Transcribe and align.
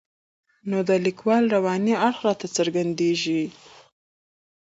نو 0.69 0.77
د 0.89 0.91
لیکوال 1.05 1.43
رواني 1.55 1.93
اړخ 2.07 2.17
راته 2.27 2.47
څرګندېږي. 2.57 3.43